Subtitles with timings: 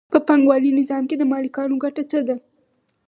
[0.13, 2.35] په پانګوالي نظام کې د مالکانو ګټه څه ده